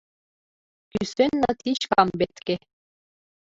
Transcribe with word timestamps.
Кӱсенна 0.91 1.49
тич 1.61 1.81
камбетке! 1.91 2.55